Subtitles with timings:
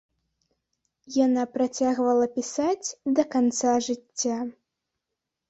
[1.25, 2.87] Яна працягвала пісаць
[3.19, 4.41] да канца жыцця.